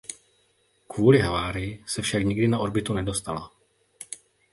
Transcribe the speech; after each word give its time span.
Kvůli 0.87 1.19
havárii 1.19 1.83
se 1.87 2.01
však 2.01 2.23
nikdy 2.23 2.47
na 2.47 2.59
orbitu 2.59 2.93
nedostala. 2.93 3.51